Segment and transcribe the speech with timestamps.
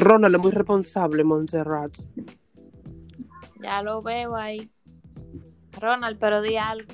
[0.00, 1.96] Ronald es muy responsable, Montserrat.
[3.62, 4.70] Ya lo veo ahí.
[5.78, 6.88] Ronald, pero di algo.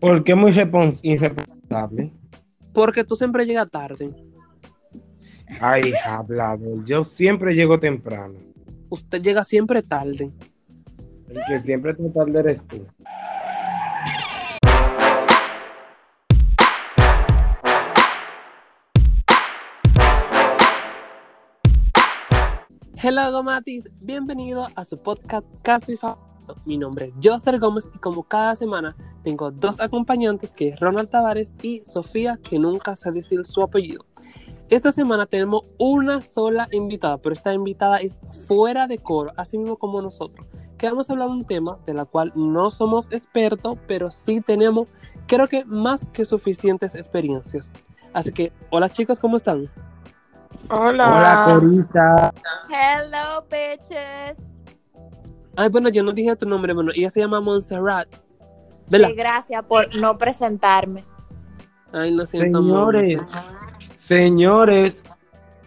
[0.00, 2.12] ¿Por qué muy respons- irresponsable?
[2.72, 4.14] Porque tú siempre llegas tarde.
[5.60, 6.84] Ay, hablado.
[6.84, 8.34] Yo siempre llego temprano.
[8.90, 10.30] Usted llega siempre tarde.
[11.28, 12.86] El que siempre te tarde eres tú.
[23.00, 26.56] Hello Gomatis, bienvenido a su podcast Casi Famoso.
[26.64, 31.08] Mi nombre es Joster Gómez y como cada semana tengo dos acompañantes que es Ronald
[31.08, 34.04] Tavares y Sofía que nunca sé decir su apellido.
[34.68, 39.76] Esta semana tenemos una sola invitada, pero esta invitada es fuera de coro, así mismo
[39.76, 43.78] como nosotros, que vamos a hablar de un tema de la cual no somos expertos,
[43.86, 44.88] pero sí tenemos,
[45.28, 47.72] creo que más que suficientes experiencias.
[48.12, 49.70] Así que, hola chicos, ¿cómo están?
[50.70, 52.32] Hola, Corita.
[52.68, 54.38] Hello, bitches.
[55.56, 58.08] Ay, bueno, yo no dije tu nombre, bueno, ella se llama Montserrat.
[58.88, 59.08] ¿Verdad?
[59.08, 61.02] Sí, gracias por no presentarme.
[61.92, 63.32] Ay, lo siento, Señores,
[63.98, 65.02] señores,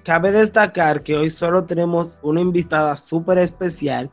[0.03, 4.09] cabe destacar que hoy solo tenemos una invitada súper especial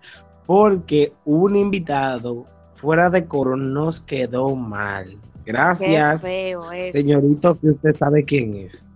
[0.46, 5.06] porque un invitado fuera de coro nos quedó mal.
[5.44, 8.90] Qué Gracias, feo señorito, que usted sabe quién es.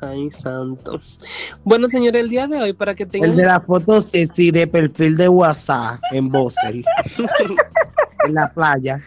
[0.00, 1.00] Ay, santo.
[1.64, 3.30] Bueno, señores, el día de hoy, para que tengan...
[3.30, 6.84] El de la foto sexy de perfil de WhatsApp en Bosel,
[8.26, 9.00] en la playa.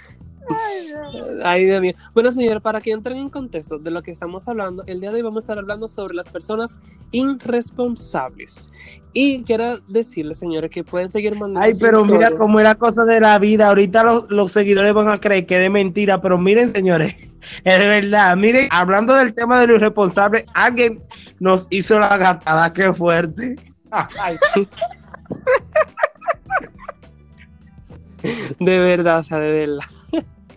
[1.44, 1.94] Ay, Dios mío.
[2.14, 5.18] Bueno, señores, para que entren en contexto de lo que estamos hablando, el día de
[5.18, 6.80] hoy vamos a estar hablando sobre las personas
[7.12, 8.72] irresponsables.
[9.14, 11.62] Y quiero decirles, señores, que pueden seguir mandando...
[11.62, 13.68] Ay, pero mira cómo era cosa de la vida.
[13.70, 17.16] Ahorita los, los seguidores van a creer que es de mentira, pero miren, señores,
[17.64, 18.36] es de verdad.
[18.38, 21.04] Miren, hablando del tema de lo irresponsable, alguien
[21.40, 23.56] nos hizo la gatada, qué fuerte.
[23.92, 24.38] Ay,
[28.60, 29.86] De verdad, o sea, de verdad.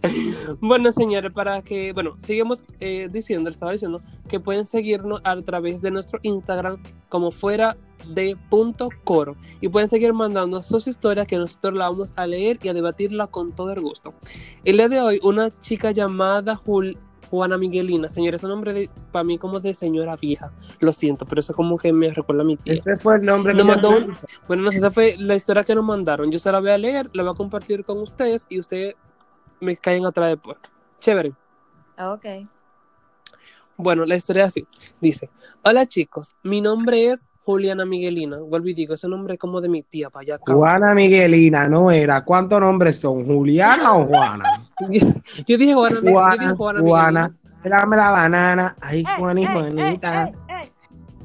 [0.61, 5.81] bueno, señores, para que, bueno, seguimos eh, diciendo, estaba diciendo que pueden seguirnos a través
[5.83, 7.77] de nuestro Instagram como fuera
[8.09, 12.59] de punto coro y pueden seguir mandando sus historias que nosotros la vamos a leer
[12.63, 14.13] y a debatirla con todo el gusto.
[14.65, 16.99] El día de hoy, una chica llamada Jul-
[17.31, 21.25] Juana Miguelina, señores, es un nombre de, para mí como de señora vieja, lo siento,
[21.25, 22.75] pero eso como que me recuerda a mi tía.
[22.75, 24.13] Ese fue el nombre que mandó un-
[24.49, 26.31] Bueno, no sé, esa fue la historia que nos mandaron.
[26.31, 28.97] Yo se la voy a leer, la voy a compartir con ustedes y ustedes
[29.63, 30.59] me caen atrás después.
[30.99, 31.33] Chévere.
[31.99, 32.25] Ok.
[33.77, 34.67] Bueno, la historia es así.
[35.01, 35.31] Dice,
[35.63, 38.39] hola chicos, mi nombre es Juliana Miguelina.
[38.39, 40.39] Vuelvo y digo, ese nombre es como de mi tía, para allá.
[40.45, 42.25] Juana Miguelina, no era.
[42.25, 43.25] ¿Cuántos nombres son?
[43.25, 44.45] ¿Juliana o Juana?
[45.47, 47.37] Yo dije Juana, yo dije Juana, Juana, Juana.
[47.65, 48.77] Dame la banana.
[48.81, 50.33] Ay, Juana ey, Juanita.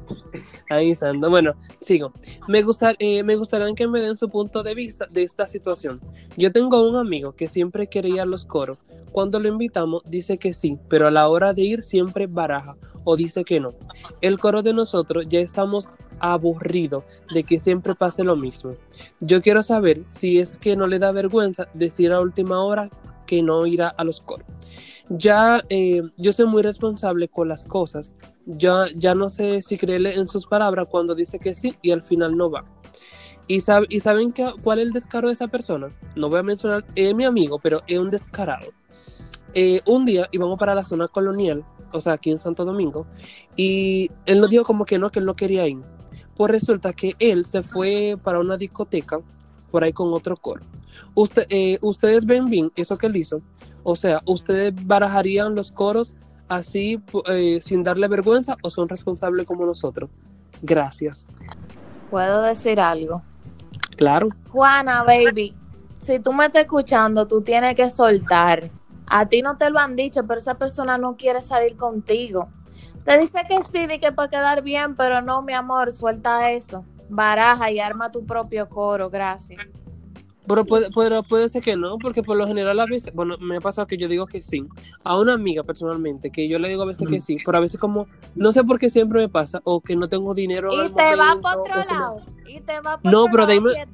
[0.70, 1.30] Ahí santo.
[1.30, 2.12] Bueno, sigo.
[2.48, 6.00] Me, gustar, eh, me gustaría que me den su punto de vista de esta situación.
[6.36, 8.78] Yo tengo un amigo que siempre quiere ir a los coros.
[9.12, 13.16] Cuando lo invitamos, dice que sí, pero a la hora de ir siempre baraja o
[13.16, 13.72] dice que no.
[14.20, 15.88] El coro de nosotros ya estamos
[16.20, 18.72] aburridos de que siempre pase lo mismo.
[19.20, 22.90] Yo quiero saber si es que no le da vergüenza decir a última hora
[23.26, 24.46] que no irá a los coros.
[25.10, 28.14] Ya eh, yo soy muy responsable con las cosas
[28.46, 32.02] ya, ya no sé si creerle en sus palabras cuando dice que sí y al
[32.02, 32.64] final no va.
[33.46, 35.88] ¿Y, sab- ¿y saben qué- cuál es el descaro de esa persona?
[36.16, 38.70] No voy a mencionar, es mi amigo, pero es un descarado.
[39.54, 43.06] Eh, un día íbamos para la zona colonial, o sea, aquí en Santo Domingo,
[43.56, 45.78] y él nos dijo como que no, que él no quería ir.
[46.36, 49.20] Pues resulta que él se fue para una discoteca
[49.70, 50.64] por ahí con otro coro.
[51.14, 53.40] Usted, eh, ustedes ven bien eso que él hizo.
[53.82, 56.14] O sea, ustedes barajarían los coros
[56.48, 60.10] así eh, sin darle vergüenza o son responsables como nosotros.
[60.62, 61.26] Gracias.
[62.10, 63.22] ¿Puedo decir algo?
[63.96, 64.28] Claro.
[64.50, 65.52] Juana, baby,
[65.98, 68.70] si tú me estás escuchando, tú tienes que soltar.
[69.06, 72.48] A ti no te lo han dicho, pero esa persona no quiere salir contigo.
[73.04, 76.84] Te dice que sí, di que para quedar bien, pero no, mi amor, suelta eso.
[77.08, 79.66] Baraja y arma tu propio coro, gracias.
[80.48, 83.58] Pero puede, puede, puede ser que no, porque por lo general a veces, bueno, me
[83.58, 84.66] ha pasado que yo digo que sí.
[85.04, 87.78] A una amiga personalmente, que yo le digo a veces que sí, pero a veces
[87.78, 90.70] como, no sé por qué siempre me pasa, o que no tengo dinero.
[90.72, 92.20] Y te va momento, o otro lado.
[92.46, 93.88] Y te va para No, otro pero lado, dime-.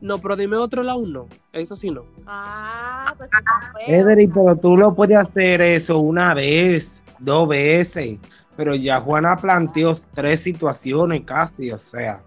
[0.00, 1.26] No, pero dime otro lado, no.
[1.52, 2.04] Eso sí no.
[2.26, 4.10] Ah, pues está feo.
[4.10, 8.18] Edri, pero tú lo puedes hacer eso una vez, dos veces.
[8.56, 12.22] Pero ya Juana planteó tres situaciones casi, o sea,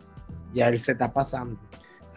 [0.53, 1.57] ya él se está pasando.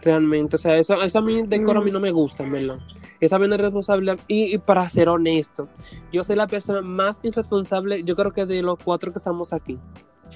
[0.05, 2.77] Realmente, o sea, eso, eso a mí de coro a mí no me gusta, verdad.
[3.19, 4.15] Esa bien es responsable.
[4.27, 5.67] Y, y para ser honesto,
[6.13, 9.79] yo soy la persona más irresponsable, yo creo que de los cuatro que estamos aquí.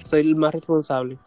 [0.03, 1.19] soy el más responsable.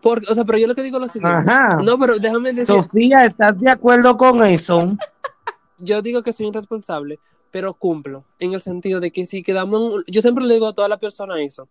[0.00, 1.50] Porque, o sea, pero yo lo que digo es lo siguiente.
[1.50, 1.82] Ajá.
[1.82, 4.96] No, pero déjame decir, Sofía, ¿estás de acuerdo con eso?
[5.78, 7.18] yo digo que soy irresponsable,
[7.50, 10.86] pero cumplo, en el sentido de que si quedamos, yo siempre le digo a toda
[10.86, 11.68] la persona eso,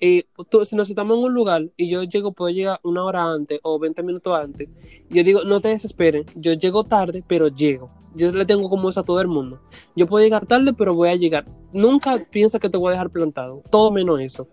[0.00, 3.24] eh, tú- si nos estamos en un lugar y yo llego, puedo llegar una hora
[3.32, 4.68] antes o 20 minutos antes,
[5.10, 7.90] yo digo, no te desesperen, yo llego tarde, pero llego.
[8.14, 9.60] Yo le tengo como eso a todo el mundo.
[9.94, 11.44] Yo puedo llegar tarde, pero voy a llegar.
[11.72, 14.48] Nunca piensa que te voy a dejar plantado, todo menos eso.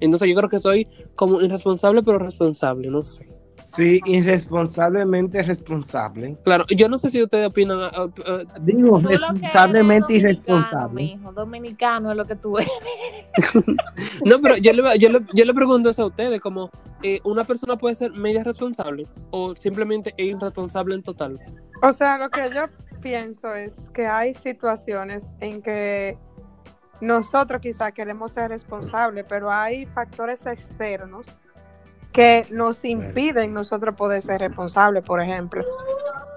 [0.00, 3.26] Entonces yo creo que soy como irresponsable, pero responsable, no sé.
[3.74, 6.36] Sí, irresponsablemente responsable.
[6.42, 7.90] Claro, yo no sé si ustedes opinan, ah,
[8.26, 11.02] ah, Digo, que eres responsablemente irresponsable.
[11.02, 12.70] mijo, dominicano es lo que tú eres.
[14.24, 16.70] No, pero yo le, yo le, yo le pregunto eso a ustedes, como
[17.02, 21.38] eh, una persona puede ser media responsable o simplemente es irresponsable en total.
[21.82, 22.62] O sea, lo que yo
[23.00, 26.18] pienso es que hay situaciones en que
[27.00, 31.38] nosotros quizá queremos ser responsables, pero hay factores externos
[32.12, 35.64] que nos impiden nosotros poder ser responsables, por ejemplo.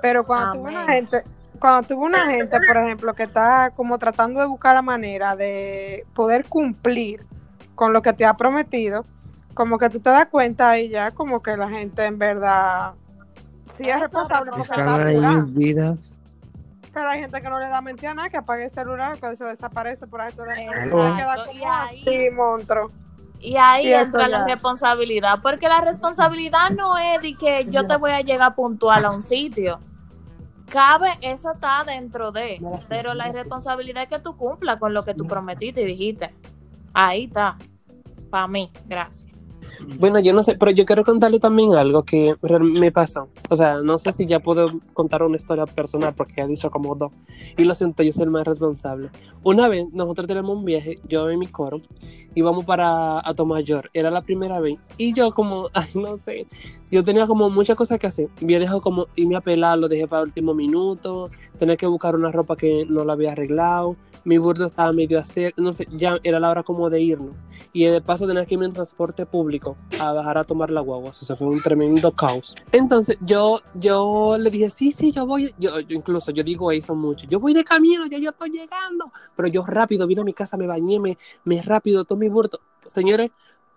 [0.01, 1.23] Pero cuando tuve una gente,
[1.59, 6.05] cuando tuve una gente, por ejemplo, que está como tratando de buscar la manera de
[6.13, 7.25] poder cumplir
[7.75, 9.05] con lo que te ha prometido,
[9.53, 12.93] como que tú te das cuenta y ya como que la gente en verdad
[13.77, 15.11] sí es responsable porque responsable.
[15.11, 16.19] está Están ahí mis vidas.
[16.93, 19.35] Pero hay gente que no le da mentira a nada, que apaga el celular, que
[19.35, 20.73] se desaparece por ahí todo el mundo.
[20.73, 22.91] Exacto, Se queda como así, monstruo.
[23.43, 28.11] Y ahí entra la responsabilidad, porque la responsabilidad no es de que yo te voy
[28.11, 29.81] a llegar puntual a un sitio.
[30.69, 35.13] Cabe, eso está dentro de, pero la irresponsabilidad es que tú cumplas con lo que
[35.13, 36.33] tú prometiste y dijiste.
[36.93, 37.57] Ahí está.
[38.29, 39.32] Para mí, gracias.
[39.99, 43.29] Bueno, yo no sé, pero yo quiero contarle también algo que me pasó.
[43.49, 46.95] O sea, no sé si ya puedo contar una historia personal porque he dicho como
[46.95, 47.11] dos.
[47.57, 49.09] Y lo siento, yo soy el más responsable.
[49.43, 51.81] Una vez nosotros tenemos un viaje, yo y mi coro,
[52.35, 53.89] íbamos para Atomayor.
[53.93, 54.77] Era la primera vez.
[54.97, 56.47] Y yo como, ay, no sé,
[56.91, 58.29] yo tenía como muchas cosas que hacer.
[58.41, 61.29] Había dejado como irme a pelar, lo dejé para el último minuto.
[61.63, 63.95] Tenía que buscar una ropa que no la había arreglado.
[64.25, 67.37] Mi burdo estaba medio a hacer, no sé, ya era la hora como de irnos.
[67.71, 71.11] Y de paso tenía que irme en transporte público a bajar a tomar la guagua.
[71.11, 72.53] O sea, fue un tremendo caos.
[72.73, 75.55] Entonces yo, yo le dije, sí, sí, yo voy.
[75.57, 77.27] Yo, yo incluso, yo digo eso mucho.
[77.29, 79.13] Yo voy de camino, ya yo estoy llegando.
[79.33, 82.59] Pero yo rápido vine a mi casa, me bañé, me, me rápido, tomé mi burdo.
[82.87, 83.31] Señores,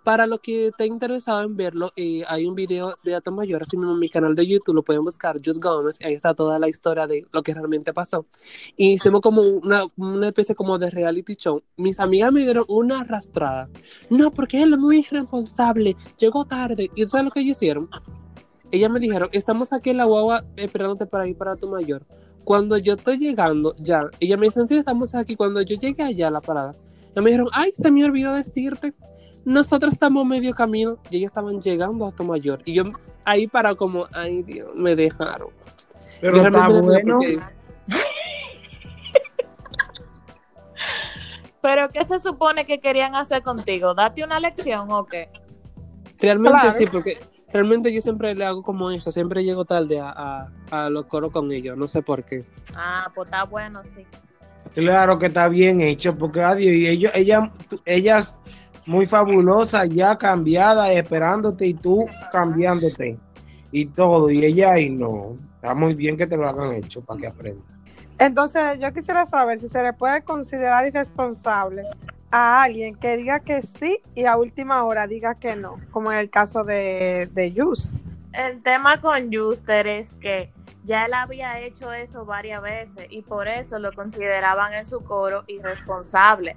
[0.06, 3.76] para los que estén interesados en verlo, eh, hay un video de Atom Mayor, así
[3.76, 6.68] mismo en mi canal de YouTube, lo pueden buscar, Just Gómez, ahí está toda la
[6.68, 8.24] historia de lo que realmente pasó.
[8.76, 11.60] Y hicimos como una, una especie como de reality show.
[11.76, 13.68] Mis amigas me dieron una arrastrada.
[14.08, 16.88] No, porque él es muy irresponsable, llegó tarde.
[16.94, 17.88] ¿Y sabes lo que ellos hicieron?
[18.70, 22.06] Ellas me dijeron, estamos aquí en la guagua esperándote para ir para tu mayor.
[22.44, 25.34] Cuando yo estoy llegando, ya, ellas me dicen, sí, estamos aquí.
[25.34, 26.76] Cuando yo llegué allá a la parada,
[27.10, 28.94] ellas me dijeron, ay, se me olvidó decirte,
[29.46, 32.60] nosotros estamos medio camino y ellas estaban llegando a tu mayor.
[32.64, 32.82] Y yo
[33.24, 35.48] ahí para como, ay, Dios, me dejaron.
[36.20, 37.18] Pero está bueno.
[37.18, 37.40] porque-
[41.62, 43.94] Pero ¿qué se supone que querían hacer contigo?
[43.94, 45.28] ¿Darte una lección o qué?
[46.18, 46.72] Realmente Claro.
[46.76, 47.18] sí, porque
[47.52, 50.10] realmente yo siempre le hago como eso, siempre llego tarde a,
[50.70, 52.44] a, a los coros con ellos, no sé por qué.
[52.76, 54.06] Ah, pues está bueno, sí.
[54.74, 58.34] Claro que está bien hecho, porque adiós, y ellos, ella, tú- ellas
[58.86, 63.18] muy fabulosas, ya cambiada, esperándote y tú cambiándote
[63.72, 65.36] y todo, y ella ahí no.
[65.56, 67.66] Está muy bien que te lo hagan hecho para que aprendas.
[68.18, 71.82] Entonces, yo quisiera saber si se le puede considerar irresponsable
[72.30, 76.18] a alguien que diga que sí y a última hora diga que no, como en
[76.18, 77.92] el caso de, de Yus.
[78.32, 80.52] El tema con Juster es que
[80.84, 85.44] ya él había hecho eso varias veces y por eso lo consideraban en su coro
[85.46, 86.56] irresponsable.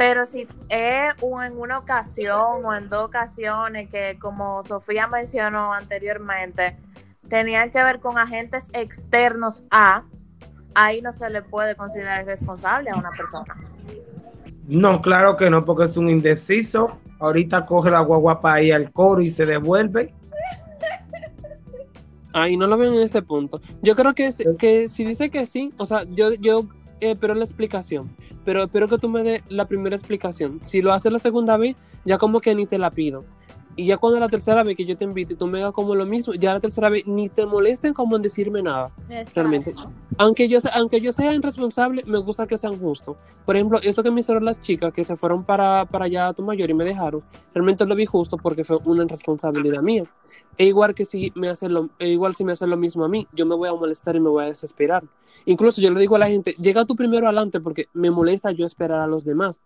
[0.00, 6.74] Pero si es en una ocasión o en dos ocasiones que, como Sofía mencionó anteriormente,
[7.28, 10.04] tenían que ver con agentes externos a,
[10.74, 13.54] ahí no se le puede considerar irresponsable a una persona.
[14.68, 16.98] No, claro que no, porque es un indeciso.
[17.18, 20.14] Ahorita coge la guagua para ir al coro y se devuelve.
[22.32, 23.60] Ahí no lo veo en ese punto.
[23.82, 26.66] Yo creo que, que si dice que sí, o sea, yo, yo
[27.00, 28.10] eh, espero la explicación,
[28.44, 30.58] pero espero que tú me des la primera explicación.
[30.62, 33.24] Si lo haces la segunda vez, ya como que ni te la pido.
[33.76, 35.94] Y ya cuando la tercera vez que yo te invito y tú me hagas como
[35.94, 38.90] lo mismo, ya la tercera vez ni te molesten como en decirme nada.
[39.34, 39.74] Realmente.
[40.18, 43.16] Aunque yo, aunque yo sea irresponsable, me gusta que sean justos.
[43.46, 46.34] Por ejemplo, eso que me hicieron las chicas que se fueron para, para allá a
[46.34, 47.22] tu mayor y me dejaron,
[47.54, 50.04] realmente lo vi justo porque fue una irresponsabilidad mía.
[50.58, 53.08] E igual que si me hacen lo, e igual si me hacen lo mismo a
[53.08, 55.04] mí, yo me voy a molestar y me voy a desesperar.
[55.46, 58.66] Incluso yo le digo a la gente, llega tú primero adelante porque me molesta yo
[58.66, 59.60] esperar a los demás.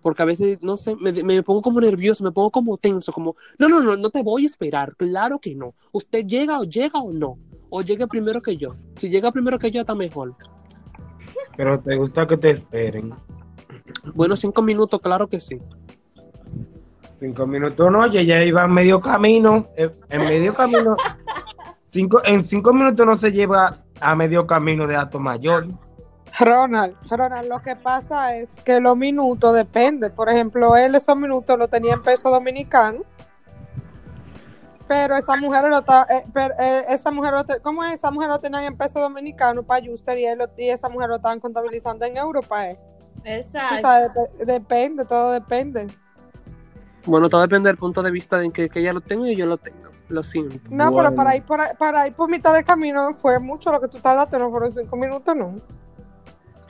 [0.00, 3.36] Porque a veces, no sé, me, me pongo como nervioso, me pongo como tenso, como,
[3.58, 5.74] no, no, no, no te voy a esperar, claro que no.
[5.92, 7.38] Usted llega o llega o no,
[7.70, 8.68] o llegue primero que yo.
[8.96, 10.34] Si llega primero que yo, está mejor.
[11.56, 13.12] Pero te gusta que te esperen.
[14.14, 15.58] Bueno, cinco minutos, claro que sí.
[17.18, 19.68] Cinco minutos no, oye, ya iba medio camino.
[19.76, 20.96] eh, En medio camino.
[21.84, 25.66] Cinco, en cinco minutos no se lleva a medio camino de Alto Mayor.
[26.40, 30.10] Ronald, Ronald, lo que pasa es que los minutos depende.
[30.10, 33.00] Por ejemplo, él esos minutos lo tenía en peso dominicano.
[34.86, 37.94] Pero esa mujer lo ta- eh, pero, eh, esa mujer lo te- ¿cómo es?
[37.94, 41.08] Esa mujer lo tenía en peso dominicano para Juster y, él lo- y esa mujer
[41.10, 42.68] lo estaban contabilizando en Europa.
[42.68, 42.78] Eh.
[43.18, 43.76] O Exacto.
[43.80, 43.98] sea,
[44.38, 45.88] de- depende, todo depende.
[47.04, 49.44] Bueno, todo depende del punto de vista de que, que ella lo tenga y yo
[49.44, 49.88] lo tengo.
[50.08, 50.56] Lo siento.
[50.70, 53.78] No, pero para ir, por, ahí- para ir por mitad de camino fue mucho lo
[53.80, 55.60] que tú tardaste, no fueron cinco minutos, no.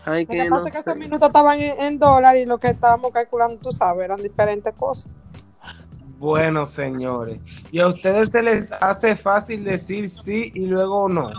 [0.04, 2.46] Ay, Lo que que no pasa es que esos minutos estaban en, en dólar y
[2.46, 5.10] lo que estábamos calculando, tú sabes, eran diferentes cosas.
[6.18, 7.40] Bueno, señores.
[7.70, 11.30] ¿Y a ustedes se les hace fácil decir sí y luego no?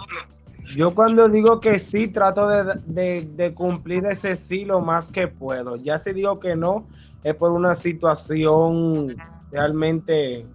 [0.76, 5.28] Yo cuando digo que sí, trato de, de- de cumplir ese sí lo más que
[5.28, 5.76] puedo.
[5.78, 6.88] Ya si digo que no,
[7.24, 9.18] es por una situación
[9.52, 10.46] realmente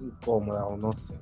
[0.00, 1.14] incómoda o no sé.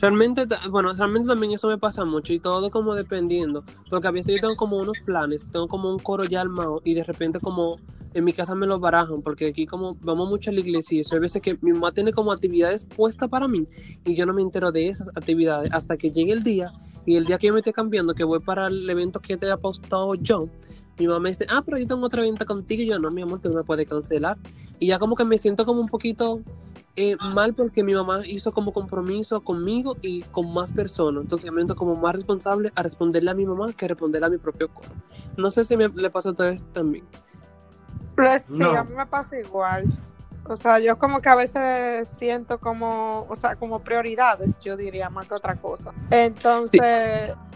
[0.00, 4.34] Realmente, bueno, realmente también eso me pasa mucho y todo como dependiendo, porque a veces
[4.34, 7.78] yo tengo como unos planes, tengo como un coro ya armado y de repente como
[8.12, 11.00] en mi casa me lo barajan, porque aquí como vamos mucho a la iglesia y
[11.00, 13.66] eso, hay veces que mi mamá tiene como actividades puestas para mí
[14.04, 16.72] y yo no me entero de esas actividades hasta que llegue el día
[17.06, 19.46] y el día que yo me esté cambiando, que voy para el evento que te
[19.46, 20.48] he apostado yo,
[20.98, 23.22] mi mamá me dice, ah, pero yo tengo otra venta contigo y yo, no, mi
[23.22, 24.36] amor, que no me puede cancelar.
[24.78, 26.40] Y ya como que me siento como un poquito
[26.96, 31.22] eh, mal porque mi mamá hizo como compromiso conmigo y con más personas.
[31.22, 34.38] Entonces me siento como más responsable a responderle a mi mamá que responderle a mi
[34.38, 34.90] propio coro.
[35.36, 37.04] No sé si me, le pasa a ustedes también.
[38.14, 38.70] Pues sí, No.
[38.70, 39.84] a mí me pasa igual.
[40.46, 45.08] O sea, yo como que a veces siento como, o sea, como prioridades, yo diría,
[45.08, 45.92] más que otra cosa.
[46.10, 46.80] Entonces,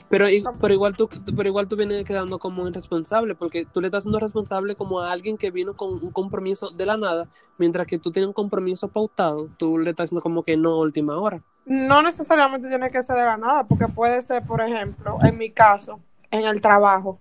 [0.09, 0.26] Pero,
[0.59, 4.18] pero, igual tú, pero igual tú vienes quedando como irresponsable porque tú le estás haciendo
[4.21, 7.28] responsable como a alguien que vino con un compromiso de la nada,
[7.59, 11.18] mientras que tú tienes un compromiso pautado, tú le estás haciendo como que no última
[11.18, 11.42] hora.
[11.66, 15.50] no necesariamente tiene que ser de la nada, porque puede ser, por ejemplo, en mi
[15.50, 17.21] caso, en el trabajo.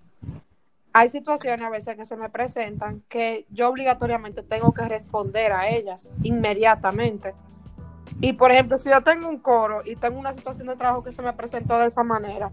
[0.92, 5.68] Hay situaciones a veces que se me presentan que yo obligatoriamente tengo que responder a
[5.68, 7.34] ellas inmediatamente.
[8.20, 11.12] Y por ejemplo, si yo tengo un coro y tengo una situación de trabajo que
[11.12, 12.50] se me presentó de esa manera,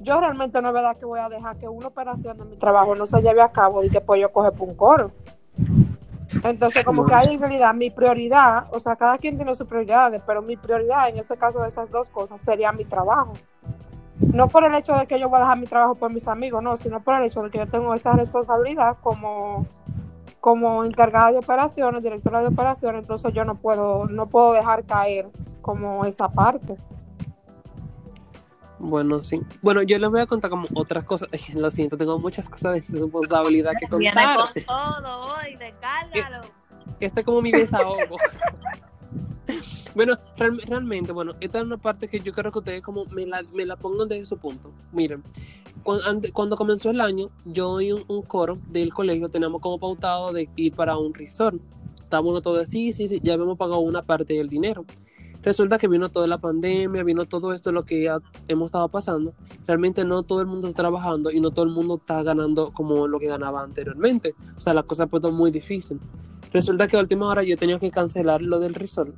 [0.00, 2.94] yo realmente no es verdad que voy a dejar que una operación de mi trabajo
[2.94, 5.12] no se lleve a cabo y que pues yo coge por un coro.
[6.44, 10.22] Entonces, como que hay en realidad mi prioridad, o sea, cada quien tiene sus prioridades,
[10.26, 13.34] pero mi prioridad en ese caso de esas dos cosas sería mi trabajo.
[14.20, 16.62] No por el hecho de que yo voy a dejar mi trabajo por mis amigos,
[16.62, 19.66] no, sino por el hecho de que yo tengo esa responsabilidad como,
[20.40, 25.28] como encargada de operaciones, directora de operaciones, entonces yo no puedo, no puedo dejar caer
[25.62, 26.76] como esa parte.
[28.78, 29.40] Bueno, sí.
[29.60, 31.28] Bueno, yo les voy a contar como otras cosas.
[31.54, 34.52] Lo siento, tengo muchas cosas de responsabilidad que Viene contar.
[34.54, 36.40] con todo hoy, descárgalo.
[36.98, 38.16] Este es como mi desahogo.
[39.94, 43.26] bueno, real- realmente, bueno, esta es una parte que yo creo que ustedes como me
[43.26, 44.70] la, me la pongan desde su punto.
[44.92, 45.22] Miren,
[45.82, 50.74] cuando, comenzó el año, yo y un, coro del colegio teníamos como pautado de ir
[50.74, 51.60] para un resort.
[51.98, 54.84] Estábamos todos así, sí, sí, ya habíamos pagado una parte del dinero.
[55.42, 59.32] Resulta que vino toda la pandemia, vino todo esto, lo que ya hemos estado pasando.
[59.66, 63.08] Realmente no todo el mundo está trabajando y no todo el mundo está ganando como
[63.08, 64.34] lo que ganaba anteriormente.
[64.56, 65.98] O sea, la cosa ha puesto muy difícil.
[66.52, 69.14] Resulta que a última hora yo tenía que cancelar lo del resort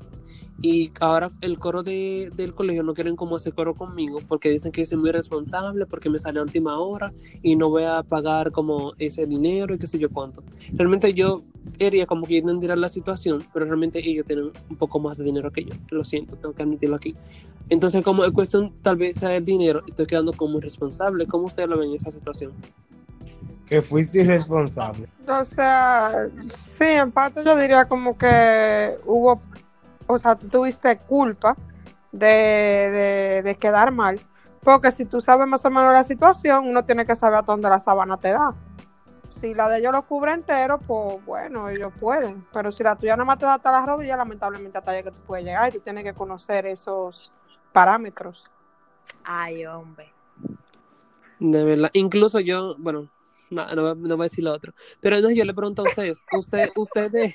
[0.62, 4.71] y ahora el coro de, del colegio no quieren como hacer coro conmigo porque dicen
[4.71, 8.04] que yo soy muy responsable porque me sale a última hora y no voy a
[8.04, 10.45] pagar como ese dinero y qué sé yo cuánto.
[10.73, 11.42] Realmente yo
[11.78, 15.50] quería como que entender la situación, pero realmente ellos tienen un poco más de dinero
[15.50, 15.75] que yo.
[15.90, 17.16] Lo siento, tengo que admitirlo aquí.
[17.69, 21.26] Entonces como es cuestión tal vez sea el dinero, estoy quedando como irresponsable.
[21.26, 22.52] ¿Cómo ustedes lo ven en esa situación?
[23.66, 25.09] Que fuiste irresponsable.
[25.26, 29.40] O sea, sí, en parte yo diría como que hubo,
[30.14, 31.57] o sea, tú tuviste culpa
[32.11, 34.21] de, de, de quedar mal,
[34.62, 37.69] porque si tú sabes más o menos la situación, uno tiene que saber a dónde
[37.69, 38.54] la sábana te da.
[39.31, 43.16] Si la de ellos lo cubre entero, pues bueno, ellos pueden, pero si la tuya
[43.16, 45.78] nada más te da hasta las rodillas, lamentablemente hasta allá que tú puedes llegar y
[45.78, 47.33] tú tienes que conocer esos
[47.73, 48.49] parámetros.
[49.25, 50.12] Ay, hombre.
[51.40, 51.90] De verdad.
[51.95, 53.09] Incluso yo, bueno,
[53.50, 54.73] no, no, no voy a decir lo otro.
[55.00, 57.35] Pero entonces yo le pregunto a ustedes, ¿usted, ustedes,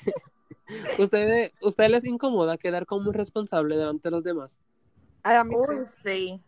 [0.98, 4.58] ustedes, ¿ustedes les incomoda quedar como responsable delante de los demás?
[5.22, 5.72] Ay, a mí sí.
[5.72, 6.42] Uy, sí.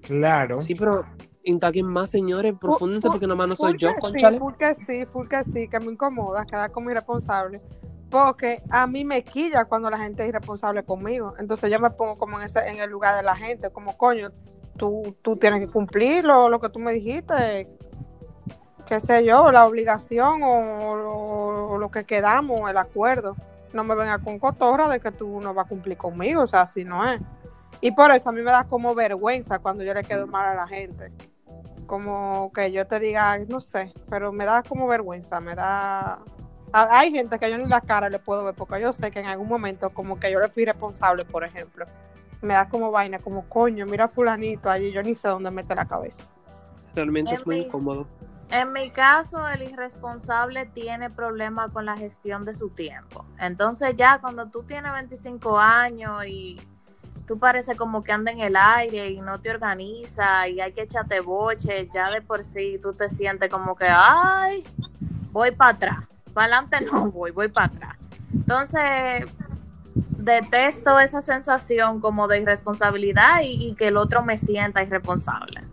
[0.00, 0.60] Claro.
[0.60, 1.04] Sí, pero,
[1.44, 4.36] Intaguen más, señores, profúndense porque nomás no soy yo, conchale.
[4.36, 7.60] Sí, full que sí, full que sí, que me incomoda quedar como irresponsable.
[8.10, 11.34] Porque a mí me quilla cuando la gente es irresponsable conmigo.
[11.38, 14.30] Entonces yo me pongo como en, ese, en el lugar de la gente, como coño,
[14.76, 17.68] tú, tú tienes que cumplir lo, lo que tú me dijiste,
[18.86, 23.36] qué sé yo, la obligación o, o- o lo que quedamos, el acuerdo.
[23.72, 26.62] No me venga con cotorra de que tú no vas a cumplir conmigo, o sea,
[26.62, 27.20] así no es.
[27.80, 30.54] Y por eso a mí me da como vergüenza cuando yo le quedo mal a
[30.54, 31.10] la gente
[31.86, 36.20] como que yo te diga, no sé, pero me da como vergüenza, me da...
[36.72, 39.26] Hay gente que yo ni la cara le puedo ver porque yo sé que en
[39.26, 41.84] algún momento como que yo le fui responsable, por ejemplo.
[42.40, 45.74] Me da como vaina, como coño, mira a fulanito allí, yo ni sé dónde mete
[45.74, 46.32] la cabeza.
[46.94, 48.06] Realmente es muy incómodo.
[48.52, 53.24] En mi caso, el irresponsable tiene problemas con la gestión de su tiempo.
[53.38, 56.60] Entonces ya cuando tú tienes 25 años y
[57.26, 60.82] tú pareces como que anda en el aire y no te organiza y hay que
[60.82, 64.62] echarte boche, ya de por sí tú te sientes como que, ay,
[65.30, 65.98] voy para atrás.
[66.34, 67.96] Para adelante no voy, voy para atrás.
[68.34, 69.34] Entonces,
[69.94, 75.71] detesto esa sensación como de irresponsabilidad y, y que el otro me sienta irresponsable.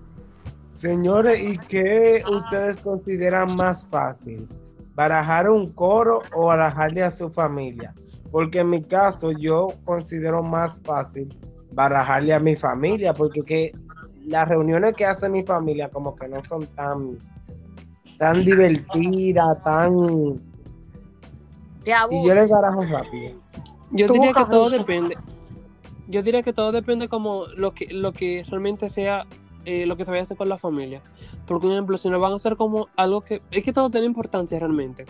[0.80, 4.48] Señores, ¿y qué ustedes consideran más fácil?
[4.96, 7.94] ¿Barajar un coro o barajarle a su familia?
[8.32, 11.38] Porque en mi caso yo considero más fácil
[11.74, 13.74] barajarle a mi familia, porque que
[14.26, 17.18] las reuniones que hace mi familia como que no son tan,
[18.18, 20.42] tan divertidas, tan...
[22.10, 23.38] Y yo les barajo rápido.
[23.92, 25.18] Yo diría que todo depende.
[26.08, 29.28] Yo diría que todo depende como lo que, lo que realmente sea
[29.66, 31.02] eh, lo que se vaya a hacer con la familia.
[31.46, 33.42] Porque, por ejemplo, si nos van a hacer como algo que...
[33.52, 35.06] Es que todo tiene importancia realmente.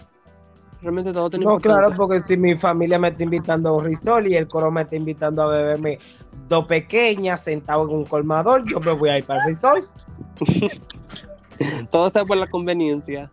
[0.82, 1.88] Realmente todo tiene No, importancia.
[1.88, 4.82] claro, porque si mi familia me está invitando a un risol y el coro me
[4.82, 6.00] está invitando a beberme
[6.48, 9.90] dos pequeñas sentado en un colmador, yo me voy a ir para el risol.
[11.92, 13.32] Todo sea por la conveniencia.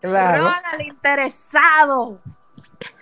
[0.00, 0.44] Claro.
[0.44, 2.18] Ronald interesado.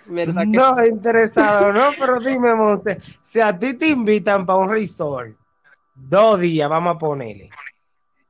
[0.07, 0.81] ¿Verdad que No sí?
[0.89, 5.35] interesado, no, pero dime, Monse, si a ti te invitan para un resort,
[5.95, 7.49] dos días, vamos a ponerle,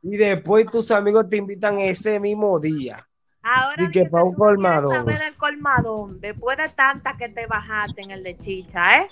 [0.02, 3.06] y después tus amigos te invitan ese mismo día,
[3.48, 4.92] Ahora Y que dime, pa' un colmadón.
[4.92, 9.08] saber del colmadón, después de tanta que te bajaste en el de chicha, ¿eh?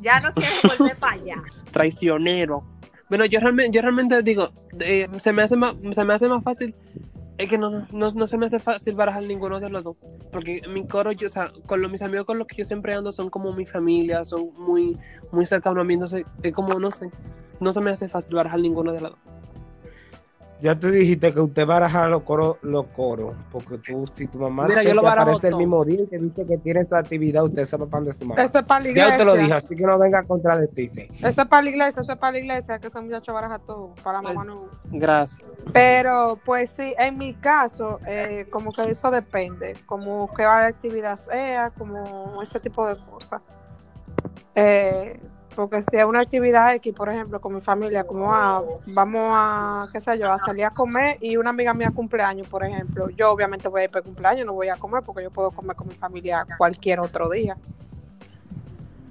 [0.00, 1.42] Ya no quieres volver para allá.
[1.70, 2.64] Traicionero.
[3.10, 6.42] Bueno, yo realmente, yo realmente digo, eh, se, me hace más, se me hace más
[6.42, 6.74] fácil.
[7.36, 9.96] Es que no, no, no, no se me hace fácil barajar ninguno de los dos.
[10.32, 12.94] Porque mi coro, yo, o sea, con los, mis amigos con los que yo siempre
[12.94, 14.98] ando son como mi familia, son muy,
[15.30, 15.92] muy cercanos a mí.
[15.92, 17.10] Entonces, es como, no sé,
[17.60, 19.20] no se me hace fácil barajar ninguno de los dos.
[20.60, 24.66] ya tú dijiste que usted baraja los coros, los coros, porque tú, si tu mamá
[24.66, 25.58] Mira, se yo te lo barajo aparece el todo.
[25.58, 28.24] mismo día y te dice que tiene su actividad, usted se lo pan de su
[28.24, 28.40] mamá.
[28.42, 29.10] Eso es para la Ya iglesia.
[29.12, 31.08] usted lo dijo, así que no venga a contradecirse.
[31.22, 33.94] Eso es para la iglesia, eso es para la iglesia, que ese muchacho baraja todo,
[34.02, 34.68] para la mamá no.
[34.86, 35.46] Gracias.
[35.72, 41.16] Pero, pues sí, en mi caso, eh, como que eso depende, como que la actividad
[41.18, 43.42] sea, como ese tipo de cosas.
[44.54, 45.20] Eh,
[45.54, 49.86] porque si es una actividad X, por ejemplo, con mi familia, como ah, vamos a,
[49.92, 53.30] qué sé yo, a salir a comer y una amiga mía cumpleaños, por ejemplo, yo
[53.30, 55.76] obviamente voy a ir para el cumpleaños, no voy a comer porque yo puedo comer
[55.76, 57.56] con mi familia cualquier otro día.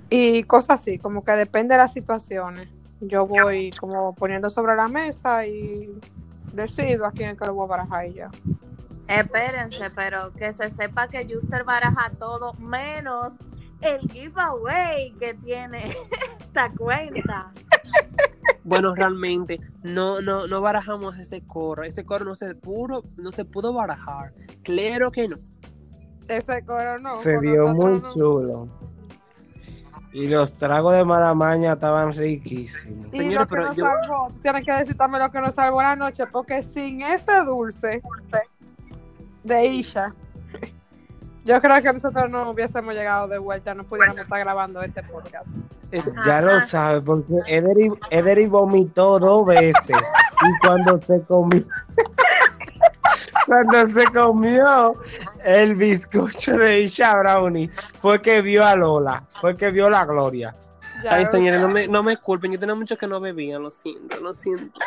[0.09, 2.69] Y cosas así, como que depende de las situaciones.
[3.01, 5.89] Yo voy como poniendo sobre la mesa y
[6.53, 8.29] decido a quién es que lo voy a barajar y ya.
[9.07, 13.39] Espérense, pero que se sepa que Juster baraja todo menos
[13.85, 15.95] el giveaway que tiene
[16.39, 17.51] esta cuenta.
[18.63, 21.83] Bueno, realmente, no, no, no barajamos ese coro.
[21.83, 24.33] Ese coro no se pudo, no se pudo barajar.
[24.63, 25.35] Claro que no.
[26.27, 27.21] Ese coro no.
[27.21, 28.13] Se nosotros muy no.
[28.13, 28.67] chulo.
[30.13, 33.07] Y los tragos de maramaña estaban riquísimos.
[33.11, 35.55] Y Señores, lo que pero nos yo- salvó, tienes que decir también lo que nos
[35.55, 38.01] salvó la noche, porque sin ese dulce
[39.43, 40.13] de Isha,
[41.45, 45.47] yo creo que nosotros no hubiésemos llegado de vuelta, no pudiéramos estar grabando este podcast.
[45.91, 49.75] Es- Ya lo sabe, porque Ederi, Ederi vomitó dos veces.
[49.87, 51.63] Y cuando se comió,
[53.45, 54.95] cuando se comió
[55.43, 57.69] el bizcocho de Isha Brownie,
[58.01, 60.55] fue que vio a Lola, fue que vio la gloria.
[61.03, 61.87] Ya Ay, señores, no sabes.
[61.87, 62.51] me, no me culpen.
[62.53, 64.79] Yo tenía mucho que no bebía, lo siento, lo siento.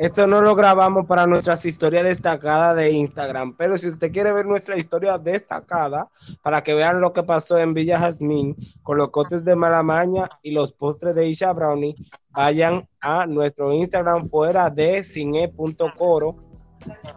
[0.00, 4.46] Esto no lo grabamos para nuestras historias destacadas de Instagram, pero si usted quiere ver
[4.46, 6.08] nuestra historia destacada,
[6.40, 10.52] para que vean lo que pasó en Villa Jazmín con los cotes de Malamaña y
[10.52, 11.96] los postres de Isha Brownie,
[12.30, 16.34] vayan a nuestro Instagram fuera de cine.coro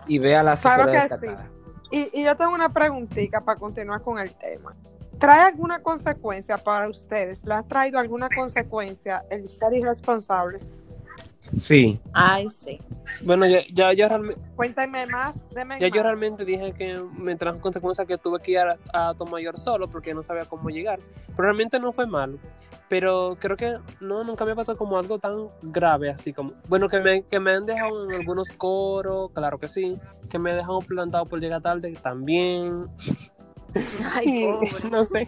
[0.06, 1.50] y vea la Claro historia que destacada.
[1.90, 4.76] Y, y yo tengo una preguntita para continuar con el tema.
[5.20, 7.46] ¿Trae alguna consecuencia para ustedes?
[7.46, 10.60] ¿Le ha traído alguna consecuencia el ser irresponsable?
[11.40, 12.00] Sí.
[12.14, 12.80] Ay, sí.
[13.26, 17.60] Bueno, ya, ya, yo realmente, Cuéntame más, deme ya yo realmente dije que me trajo
[17.60, 21.00] consecuencia que tuve que ir a, a Tomayor solo porque no sabía cómo llegar.
[21.28, 22.40] Pero realmente no fue malo.
[22.90, 26.54] Pero creo que no, nunca me pasó como algo tan grave así como.
[26.68, 29.98] Bueno, que me, que me han dejado en algunos coros, claro que sí.
[30.30, 32.88] Que me he dejado plantado por llegar tarde también.
[34.14, 34.90] Ay, pobre.
[34.92, 35.28] no sé.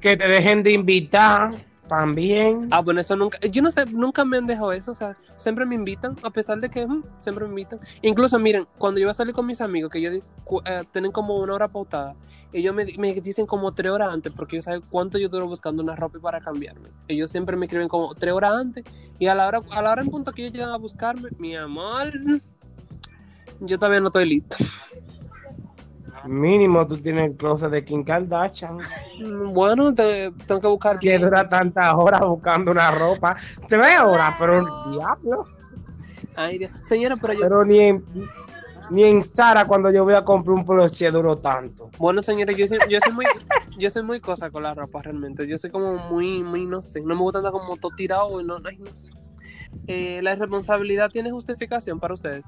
[0.00, 1.52] Que te dejen de invitar
[1.88, 2.68] también.
[2.70, 5.64] Ah, bueno, eso nunca, yo no sé, nunca me han dejado eso, o sea, siempre
[5.64, 6.86] me invitan, a pesar de que
[7.22, 7.80] siempre me invitan.
[8.02, 10.24] Incluso, miren, cuando yo voy a salir con mis amigos, que ellos
[10.64, 12.14] eh, tienen como una hora pautada,
[12.52, 15.82] ellos me, me dicen como tres horas antes, porque ellos saben cuánto yo duro buscando
[15.82, 16.90] una ropa para cambiarme.
[17.08, 18.84] Ellos siempre me escriben como tres horas antes,
[19.18, 21.56] y a la hora, a la hora en punto que ellos llegan a buscarme, mi
[21.56, 22.12] amor,
[23.60, 24.56] yo todavía no estoy listo.
[26.28, 28.78] Mínimo tú tienes el closet de Kim Kardashian.
[29.52, 33.36] Bueno, te- tengo que buscar Que dura tantas horas buscando una ropa.
[33.68, 35.46] Tres horas, pero diablo.
[36.34, 36.70] Ay, Dios.
[36.84, 38.04] Señora, pero yo, Pero ni en,
[38.90, 41.90] ni en Sara cuando yo voy a comprar un poloche duró tanto.
[41.98, 43.24] Bueno, señora, yo soy, yo soy muy,
[43.78, 45.46] yo soy muy cosa con la ropa realmente.
[45.46, 47.00] Yo soy como muy, muy, no sé.
[47.00, 49.12] No me gusta andar como todo tirado y no, ay, no sé.
[49.86, 52.44] Eh, la irresponsabilidad tiene justificación para ustedes.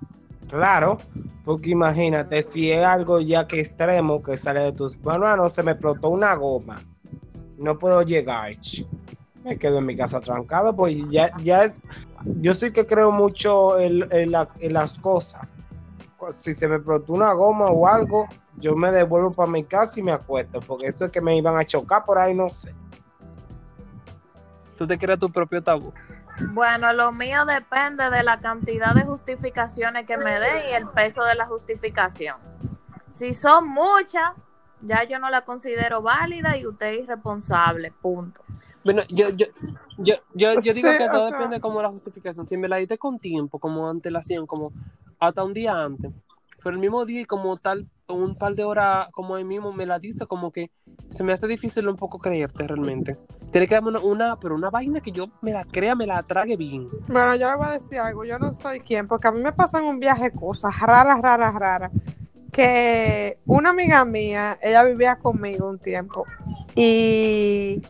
[0.48, 0.98] Claro,
[1.44, 5.72] porque imagínate, si es algo ya que extremo que sale de tus manos, se me
[5.72, 6.76] explotó una goma.
[7.58, 8.52] No puedo llegar.
[9.44, 11.80] Me quedo en mi casa trancado, pues ya, ya es.
[12.40, 15.46] Yo sí que creo mucho en las cosas.
[16.30, 20.02] Si se me explotó una goma o algo, yo me devuelvo para mi casa y
[20.02, 22.74] me acuesto, porque eso es que me iban a chocar por ahí, no sé.
[24.76, 25.92] Tú te creas tu propio tabú.
[26.40, 31.24] Bueno, lo mío depende de la cantidad de justificaciones que me den y el peso
[31.24, 32.36] de la justificación.
[33.12, 34.32] Si son muchas,
[34.80, 38.42] ya yo no la considero válida y usted es irresponsable, punto.
[38.84, 39.46] Bueno, yo, yo,
[39.98, 42.46] yo, yo, yo digo Sí, que todo sea- depende como la justificación.
[42.46, 44.72] Si me la diste con tiempo, como antelación, como
[45.18, 46.12] hasta un día antes,
[46.62, 49.86] pero el mismo día y como tal, un par de horas como ahí mismo me
[49.86, 50.70] la diste, como que
[51.10, 53.16] se me hace difícil un poco creerte realmente.
[53.50, 56.22] Tiene que darme una, una, pero una vaina que yo me la crea, me la
[56.22, 56.86] trague bien.
[57.06, 59.52] Bueno, yo le voy a decir algo, yo no soy quien, porque a mí me
[59.52, 61.92] pasan un viaje cosas raras, raras, raras.
[62.52, 66.24] Que una amiga mía, ella vivía conmigo un tiempo
[66.74, 67.80] y,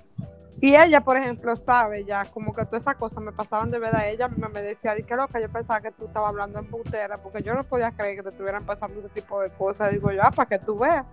[0.60, 4.08] y ella, por ejemplo, sabe ya como que todas esas cosas me pasaban de verdad.
[4.08, 7.18] Ella misma me decía, di que loca, yo pensaba que tú estabas hablando en putera,
[7.18, 9.92] porque yo no podía creer que te estuvieran pasando ese tipo de cosas.
[9.92, 11.06] Digo yo, ah, para que tú veas.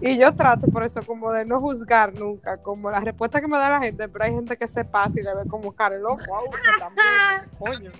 [0.00, 3.58] Y yo trato por eso como de no juzgar nunca, como la respuesta que me
[3.58, 6.34] da la gente, pero hay gente que se pasa y le ve como cara loco,
[6.34, 7.90] a uno también, coño.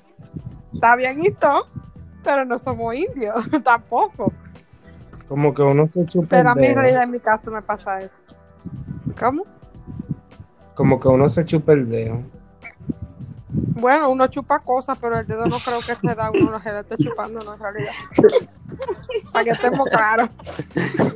[0.72, 1.66] Está bien y todo,
[2.24, 4.32] pero no somos indios, tampoco.
[5.28, 7.98] Como que uno se chupa Pero a mí en realidad en mi caso me pasa
[8.00, 8.14] eso.
[9.18, 9.44] ¿Cómo?
[10.76, 12.22] Como que uno se chupa el dedo.
[13.48, 16.70] Bueno, uno chupa cosas, pero el dedo no creo que se da uno lo que
[16.70, 17.92] le esté chupando, no en realidad.
[19.32, 20.28] Para que estemos claros.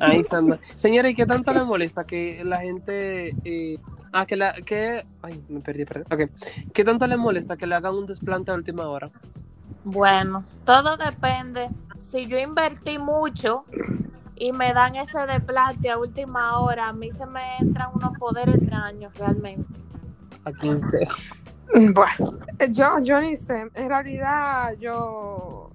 [0.01, 0.59] Ay, Sandra.
[0.77, 3.35] Señora, ¿y qué tanto le molesta que la gente...
[3.45, 3.79] eh,
[4.13, 4.55] ah, que la...
[4.55, 6.05] Que, ay, me perdí, perdí.
[6.11, 6.31] Ok.
[6.73, 9.11] ¿Qué tanto le molesta que le hagan un desplante a última hora?
[9.85, 11.69] Bueno, todo depende.
[11.99, 13.65] Si yo invertí mucho
[14.41, 18.55] y me dan ese desplante a última hora, a mí se me entran unos poderes
[18.57, 19.79] extraños realmente.
[20.45, 21.09] A quien sea.
[21.73, 22.37] Bueno,
[22.71, 23.71] yo, yo ni sé.
[23.75, 25.71] En realidad, yo.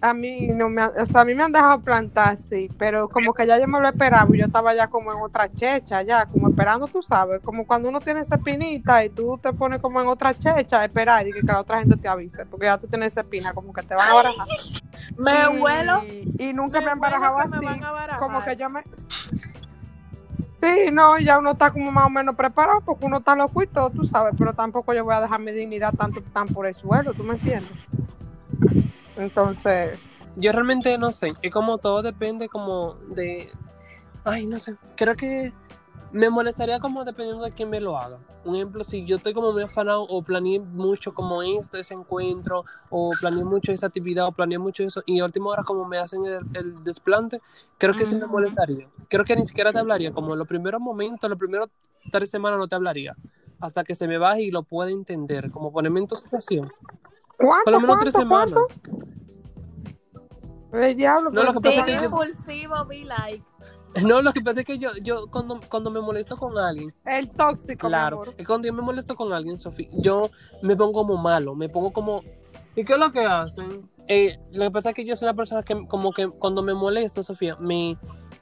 [0.00, 3.06] A mí no me, han- o sea, a mí me han dejado plantar, sí, pero
[3.10, 6.00] como que ya yo me lo esperaba y yo estaba ya como en otra checha,
[6.00, 9.82] ya, como esperando, tú sabes, como cuando uno tiene esa espinita y tú te pones
[9.82, 12.64] como en otra checha, a esperar y que, que la otra gente te avise, porque
[12.64, 14.46] ya tú tienes esa espina, como que te van a barajar.
[15.16, 16.02] Me y, huelo.
[16.38, 17.64] Y nunca me, me así.
[17.64, 18.18] van a barajar.
[18.18, 18.82] como que yo me.
[20.60, 23.66] Sí, no, ya uno está como más o menos preparado porque uno está loco y
[23.66, 26.74] todo, tú sabes, pero tampoco yo voy a dejar mi dignidad tanto tan por el
[26.74, 27.72] suelo, ¿tú me entiendes?
[29.16, 30.00] Entonces,
[30.36, 31.34] Yo realmente no sé.
[31.42, 33.50] Y como todo depende como de...
[34.24, 34.76] Ay, no sé.
[34.96, 35.52] Creo que
[36.12, 38.18] me molestaría como dependiendo de quién me lo haga.
[38.44, 42.64] Un ejemplo, si yo estoy como muy afanado o planeé mucho como esto, ese encuentro,
[42.88, 45.98] o planeé mucho esa actividad, o planeé mucho eso, y a última hora como me
[45.98, 47.40] hacen el, el desplante,
[47.78, 48.88] creo que sí me molestaría.
[49.08, 51.68] Creo que ni siquiera te hablaría, como en los primeros momentos, los primeros
[52.10, 53.14] tres semanas no te hablaría,
[53.60, 56.66] hasta que se me baje y lo pueda entender, como ponerme en tu situación.
[57.36, 57.64] ¿cuánto?
[57.64, 58.58] Por lo menos tres semanas.
[58.58, 58.90] ¿Cuánto?
[60.72, 63.44] El diablo, No, lo que pasa es que yo- impulsivo, be like.
[64.02, 67.28] No, lo que pasa es que yo, yo cuando, cuando me molesto con alguien, el
[67.30, 68.34] tóxico, claro, mi amor.
[68.38, 70.30] es cuando yo me molesto con alguien, Sofía, yo
[70.62, 72.22] me pongo como malo, me pongo como...
[72.76, 73.90] ¿Y qué es lo que hacen?
[74.06, 76.72] Eh, lo que pasa es que yo soy una persona que como que cuando me
[76.74, 77.96] molesto, Sofía, me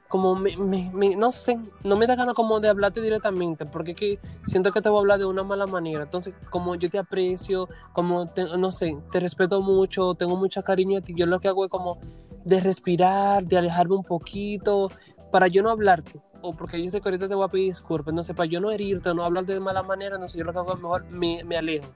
[0.07, 3.91] como me, me- me- no sé, no me da ganas como de hablarte directamente, porque
[3.91, 6.03] es que siento que te voy a hablar de una mala manera.
[6.03, 10.97] Entonces, como yo te aprecio, como, te- no sé, te respeto mucho, tengo mucho cariño
[10.97, 11.99] a ti, yo lo que hago es como
[12.43, 14.89] de respirar, de alejarme un poquito,
[15.31, 16.21] para yo no hablarte.
[16.41, 18.61] O porque yo sé que ahorita te voy a pedir disculpas, no sé, para yo
[18.61, 21.05] no herirte, no hablarte de mala manera, no sé, yo lo que hago es mejor
[21.09, 21.89] me, me alejo.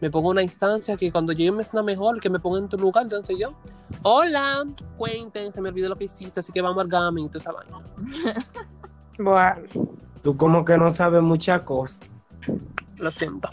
[0.00, 2.76] Me pongo una instancia que cuando yo me sienta mejor, que me ponga en tu
[2.76, 3.54] lugar, entonces yo,
[4.02, 4.64] hola,
[4.96, 7.52] cuenten, se me olvidó lo que hiciste, así que vamos al gaming y toda esa
[7.52, 7.82] vaina.
[9.18, 9.62] Bueno.
[10.22, 12.08] Tú como que no sabes muchas cosas.
[12.98, 13.48] Lo siento.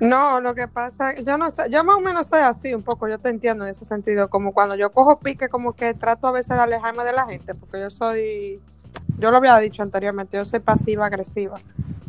[0.00, 3.08] No, lo que pasa, yo no sé, yo más o menos soy así un poco,
[3.08, 6.32] yo te entiendo en ese sentido, como cuando yo cojo pique, como que trato a
[6.32, 8.60] veces de alejarme de la gente, porque yo soy,
[9.18, 11.56] yo lo había dicho anteriormente, yo soy pasiva agresiva,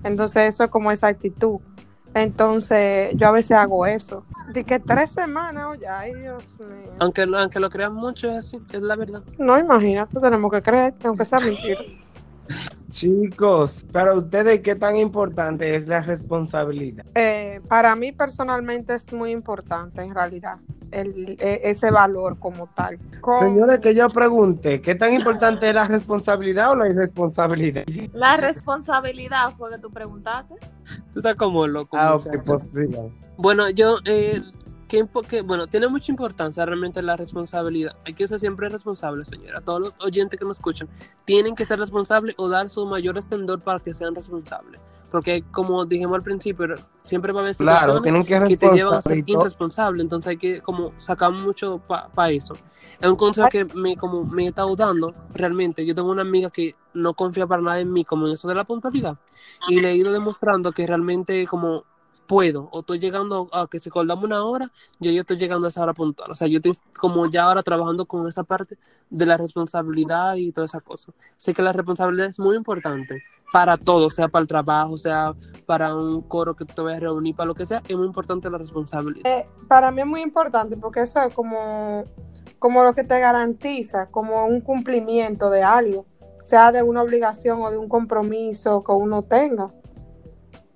[0.04, 1.60] entonces eso es como esa actitud,
[2.14, 4.24] entonces yo a veces hago eso,
[4.54, 8.62] de que tres semanas, oye, ay Dios mío, Aunque, aunque lo crean mucho, es así,
[8.72, 9.24] es la verdad.
[9.40, 11.82] no imagínate, tenemos que creer, aunque sea mentira.
[12.90, 17.06] Chicos, para ustedes, ¿qué tan importante es la responsabilidad?
[17.16, 20.58] Eh, para mí personalmente es muy importante en realidad
[20.92, 23.00] el, e- ese valor como tal.
[23.22, 27.84] Con- Señores, que yo pregunte, ¿qué tan importante es la responsabilidad o la irresponsabilidad?
[28.14, 30.56] La responsabilidad fue que tú preguntaste.
[31.14, 31.96] Tú estás como loco.
[31.96, 32.70] Ah, ok, pues.
[33.38, 34.42] Bueno, yo, eh,
[34.90, 37.96] ¿qué impo- qué- bueno, tiene mucha importancia realmente la responsabilidad.
[38.06, 39.62] Hay que ser siempre responsable, señora.
[39.62, 40.90] Todos los oyentes que me escuchan
[41.24, 44.82] tienen que ser responsables o dar su mayor esplendor para que sean responsables.
[45.12, 46.68] Porque, como dijimos al principio,
[47.02, 50.04] siempre va a haber Claro, tienen que que te llevan a ser irresponsable.
[50.04, 52.54] Entonces hay que como sacar mucho para eso.
[53.00, 55.84] Es un consejo que me, como, me he estado dando realmente.
[55.84, 58.54] Yo tengo una amiga que no confía para nada en mí, como en eso de
[58.56, 59.18] la puntualidad.
[59.68, 61.86] Y le he ido demostrando que realmente como
[62.30, 65.70] puedo o estoy llegando a que si acordamos una hora, yo ya estoy llegando a
[65.70, 66.32] esa hora puntual.
[66.32, 68.78] O sea, yo estoy como ya ahora trabajando con esa parte
[69.10, 71.12] de la responsabilidad y toda esa cosa.
[71.38, 75.34] Sé que la responsabilidad es muy importante para todo, sea para el trabajo, sea
[75.66, 78.48] para un coro que te vayas a reunir, para lo que sea, es muy importante
[78.48, 79.26] la responsabilidad.
[79.26, 82.04] Eh, para mí es muy importante porque eso es como,
[82.60, 86.06] como lo que te garantiza, como un cumplimiento de algo,
[86.42, 89.66] sea de una obligación o de un compromiso que uno tenga.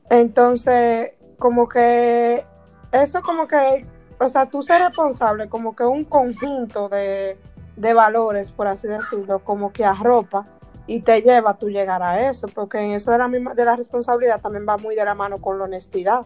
[0.10, 1.12] Entonces,
[1.44, 2.46] como que
[2.94, 3.86] eso como que,
[4.18, 7.38] o sea, tú ser responsable, como que un conjunto de,
[7.76, 10.48] de valores, por así decirlo, como que arropa
[10.88, 13.66] y te lleva a tú llegar a eso, porque en eso de la, misma, de
[13.66, 16.26] la responsabilidad también va muy de la mano con la honestidad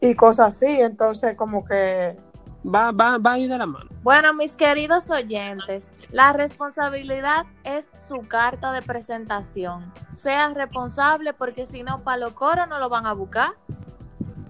[0.00, 2.16] y cosas así, entonces como que
[2.64, 3.90] Va, va, va a ir de la mano.
[4.02, 9.92] Bueno, mis queridos oyentes, la responsabilidad es su carta de presentación.
[10.12, 13.54] Sea responsable porque si no, para los coros no lo van a buscar.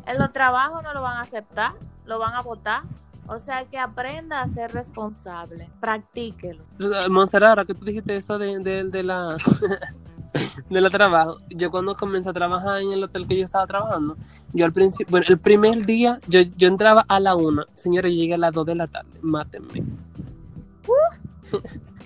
[0.07, 2.83] En los trabajos no lo van a aceptar, lo van a votar.
[3.29, 6.65] O sea que aprenda a ser responsable, practíquelo.
[7.09, 9.37] Monserrat, ahora que tú dijiste eso de, de, de la
[10.69, 14.17] de la trabajo, yo cuando comencé a trabajar en el hotel que yo estaba trabajando,
[14.53, 18.19] yo al principio, bueno, el primer día yo, yo entraba a la una, señores, yo
[18.19, 19.85] llegué a las dos de la tarde, mátenme.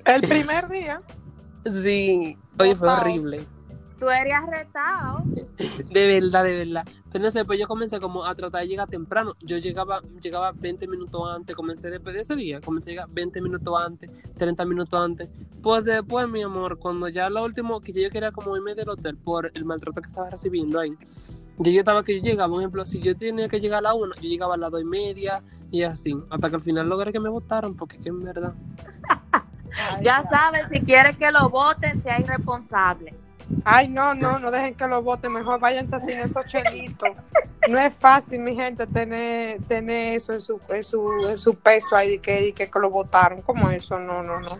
[0.05, 1.01] El primer día,
[1.73, 3.45] Sí, oye, fue horrible.
[3.99, 5.25] Tú eres arretado.
[5.91, 6.85] De verdad, de verdad.
[7.11, 9.35] Pero no sé, pues yo comencé como a tratar de llegar temprano.
[9.41, 13.41] Yo llegaba, llegaba 20 minutos antes, comencé después de ese día, comencé a llegar 20
[13.41, 15.29] minutos antes, 30 minutos antes.
[15.63, 19.17] Pues después, mi amor, cuando ya lo último, que yo quería como irme del hotel
[19.17, 20.93] por el maltrato que estaba recibiendo ahí.
[21.59, 24.15] Yo estaba que yo llegaba, por ejemplo, si yo tenía que llegar a la una,
[24.17, 27.21] yo llegaba a las dos y media y así, hasta que al final logré que
[27.21, 28.53] me votaron, porque que en verdad.
[30.03, 33.15] Ya sabes, si quieres que lo voten, sea irresponsable.
[33.65, 37.11] ay no, no, no dejen que lo voten, mejor váyanse sin esos chelitos.
[37.69, 41.97] No es fácil, mi gente, tener, tener eso en su, en su, en su peso
[41.97, 44.59] ahí, que, que, que lo votaron, como eso, no, no, no.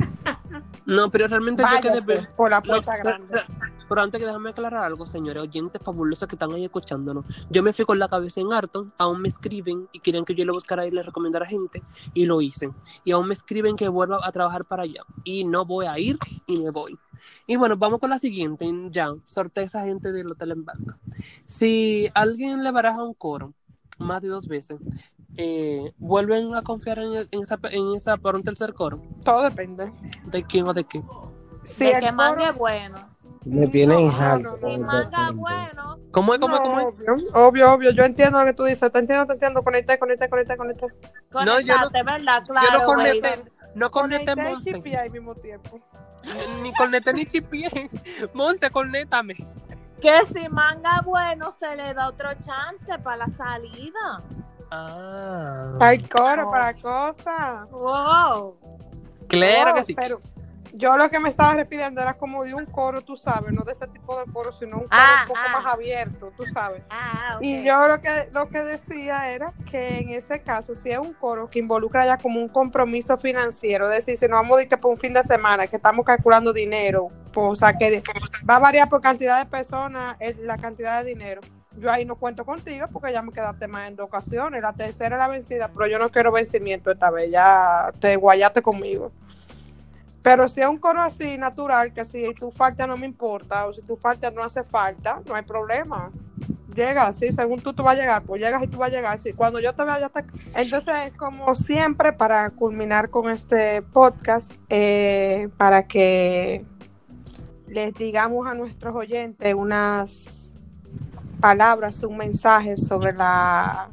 [0.86, 2.00] No, pero realmente yo quedé...
[2.00, 3.42] Váyase por la puerta grande.
[3.90, 7.24] Pero antes que déjame aclarar algo, señores, oyentes fabulosos que están ahí escuchándonos.
[7.50, 10.44] Yo me fui con la cabeza en harto, aún me escriben y querían que yo
[10.44, 11.82] le buscara y le recomendara gente,
[12.14, 12.70] y lo hice.
[13.04, 15.02] Y aún me escriben que vuelva a trabajar para allá.
[15.24, 16.16] Y no voy a ir
[16.46, 16.96] y me voy.
[17.48, 18.64] Y bueno, vamos con la siguiente.
[18.90, 20.96] Ya, sortea esa gente del hotel en banca.
[21.48, 23.54] Si alguien le baraja un coro
[23.98, 24.78] más de dos veces,
[25.36, 29.00] eh, ¿vuelven a confiar en, en esa, en esa para un tercer coro?
[29.24, 29.90] Todo depende.
[30.24, 31.02] ¿De quién o de qué?
[31.64, 32.96] Si de el que manga bueno.
[33.44, 34.58] Me tienen No, harto.
[34.60, 36.40] no, no, manga bueno, ¿Cómo es?
[36.40, 36.60] ¿Cómo es?
[36.60, 36.94] No, ¿Cómo es?
[37.08, 40.28] obvio, obvio, obvio, yo entiendo lo que tú dices, te entiendo, te entiendo, conecté, conecté,
[40.28, 40.86] conecté, conecté.
[41.32, 42.40] No, yo no- conectate, ¿verdad?
[42.40, 42.96] Yo Claro, no güey.
[43.20, 44.96] conecté, no conecté Conecté Monse.
[44.98, 45.80] al mismo tiempo.
[46.62, 47.70] Ni conecté ni chipié.
[48.34, 49.36] Monse, conéctame.
[50.02, 54.22] Que si manga bueno, se le da otro chance para la salida.
[54.70, 55.76] Ah.
[55.80, 57.68] Hay coro para cosas.
[57.70, 58.56] Wow.
[59.28, 59.94] claro Oh, que sí.
[59.94, 60.20] Pero,
[60.72, 63.72] Yo lo que me estaba refiriendo era como de un coro, tú sabes, no de
[63.72, 65.60] ese tipo de coro, sino un coro Ah, un poco ah.
[65.60, 66.84] más abierto, tú sabes.
[66.90, 67.38] Ah.
[67.40, 71.12] Y yo lo que, lo que decía era que en ese caso, si es un
[71.12, 74.68] coro que involucra ya como un compromiso financiero, es decir, si nos vamos a ir
[74.68, 78.00] que por un fin de semana, que estamos calculando dinero, pues, o sea, que
[78.48, 81.40] va a variar por cantidad de personas eh, la cantidad de dinero.
[81.76, 84.60] Yo ahí no cuento contigo porque ya me quedaste más en dos ocasiones.
[84.60, 88.60] La tercera es la vencida, pero yo no quiero vencimiento esta vez, ya te guayaste
[88.60, 89.12] conmigo.
[90.22, 93.72] Pero si es un coro así natural, que si tu falta no me importa, o
[93.72, 96.10] si tu falta no hace falta, no hay problema.
[96.74, 99.18] Llega, sí, según tú, tú vas a llegar, pues llegas y tú vas a llegar.
[99.18, 100.24] Sí, cuando yo te vea, ya te...
[100.54, 106.64] Entonces, como siempre, para culminar con este podcast, eh, para que
[107.66, 110.49] les digamos a nuestros oyentes unas
[111.40, 113.88] palabras, un mensaje sobre la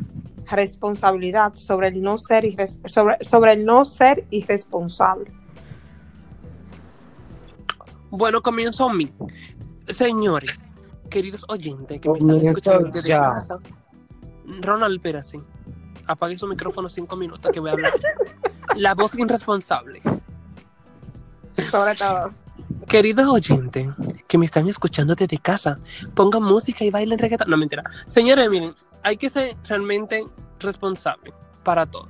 [0.49, 2.45] responsabilidad, sobre el no ser
[2.85, 5.31] sobre, sobre el no ser irresponsable.
[8.09, 9.09] Bueno, comienzo a mí.
[9.87, 10.59] Señores,
[11.09, 13.33] queridos oyentes que me están escuchando desde ya.
[13.33, 13.57] casa.
[14.61, 15.39] Ronald, espérate.
[16.05, 17.93] Apague su micrófono cinco minutos que voy a hablar.
[18.75, 20.01] La voz irresponsable.
[21.69, 22.46] Sobre todo.
[22.85, 23.87] Queridos oyentes
[24.27, 25.79] que me están escuchando desde casa,
[26.13, 27.49] pongan música y bailen reggaetón.
[27.49, 27.83] No, mentira.
[28.07, 30.25] Señores, miren, hay que ser realmente
[30.59, 32.07] responsable para todo.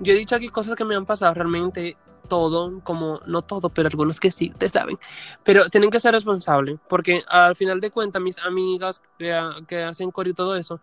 [0.00, 1.96] Yo he dicho aquí cosas que me han pasado realmente
[2.28, 4.98] todo, como no todo, pero algunos que sí, ustedes saben.
[5.42, 10.10] Pero tienen que ser responsables, porque al final de cuentas, mis amigas que, que hacen
[10.10, 10.80] coro y todo eso,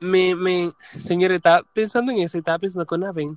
[0.00, 3.28] me, me, señores, estaba pensando en eso estaba pensando una vez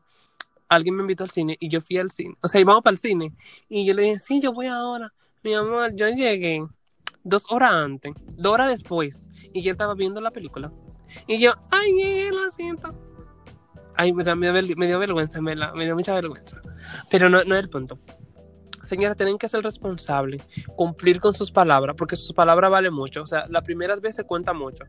[0.70, 2.36] alguien me invitó al cine y yo fui al cine.
[2.42, 3.34] O sea, íbamos para el cine
[3.70, 5.14] y yo le dije, sí, yo voy ahora.
[5.48, 6.62] Mi amor, yo llegué
[7.24, 10.74] dos horas antes, dos horas después, y yo estaba viendo la película.
[11.26, 12.94] Y yo, ay, llegué, lo siento.
[13.96, 16.62] Ay, me, me, dio me dio vergüenza, me, la- me dio mucha vergüenza.
[17.10, 17.98] Pero no, no es el punto.
[18.84, 23.24] Señora, tienen que ser responsables, cumplir con sus palabras, porque sus palabras valen mucho.
[23.24, 24.84] O sea, las primeras veces cuenta mucho.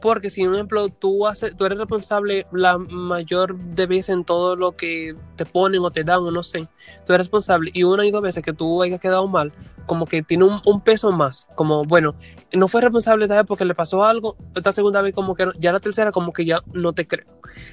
[0.00, 4.54] Porque si, un ejemplo, tú, haces, tú eres responsable la mayor de veces en todo
[4.54, 6.68] lo que te ponen o te dan, o no sé,
[7.06, 9.52] tú eres responsable y una y dos veces que tú hayas quedado mal,
[9.86, 11.48] como que tiene un, un peso más.
[11.54, 12.14] Como, bueno,
[12.52, 15.72] no fue responsable esta vez porque le pasó algo, esta segunda vez como que ya
[15.72, 17.26] la tercera como que ya no te creo.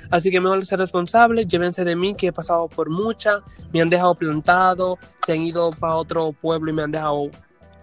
[0.09, 3.41] Así que mejor ser responsable, llévense de mí que he pasado por muchas,
[3.73, 7.29] me han dejado plantado, se han ido para otro pueblo y me han dejado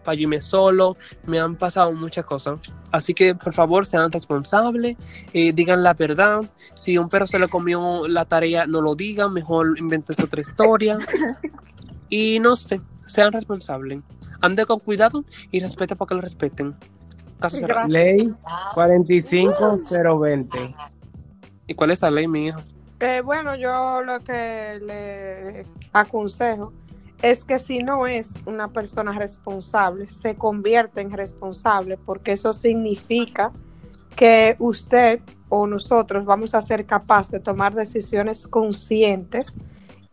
[0.08, 2.58] para yo irme solo, me han pasado muchas cosas.
[2.90, 4.96] Así que por favor sean responsables,
[5.34, 6.40] eh, digan la verdad.
[6.72, 10.96] Si un perro se le comió la tarea, no lo digan, mejor inventen otra historia.
[12.10, 13.98] Y no sé, sean responsables.
[14.40, 16.74] Ande con cuidado y respete para que lo respeten.
[17.38, 17.86] Caso cerrado.
[17.86, 18.32] Ley
[18.72, 20.74] 45020.
[21.66, 22.64] ¿Y cuál es la ley, mi hija?
[23.00, 26.72] Eh, bueno, yo lo que le aconsejo
[27.22, 33.52] es que si no es una persona responsable, se convierte en responsable, porque eso significa
[34.14, 39.58] que usted o nosotros vamos a ser capaces de tomar decisiones conscientes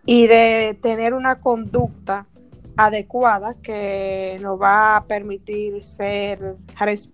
[0.05, 2.27] y de tener una conducta
[2.77, 6.55] adecuada que nos va a permitir ser,